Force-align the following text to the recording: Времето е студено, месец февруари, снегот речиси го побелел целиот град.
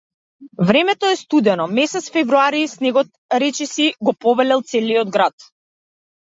Времето 0.67 1.09
е 1.09 1.17
студено, 1.19 1.67
месец 1.79 2.07
февруари, 2.15 2.63
снегот 2.71 3.13
речиси 3.45 3.87
го 4.09 4.15
побелел 4.27 4.65
целиот 4.73 5.13
град. 5.19 5.47